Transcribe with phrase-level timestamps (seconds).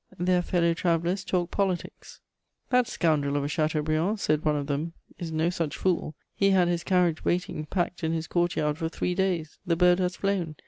[0.17, 2.21] Their fellow travellers talked politics:
[2.71, 6.15] "That scoundrel of a Chateaubriand," said one of them, "is no such fool!
[6.33, 9.99] He had his carriage waiting packed in his court yard for three days: the bird
[9.99, 10.55] has flown.